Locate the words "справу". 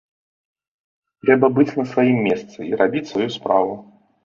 3.39-3.81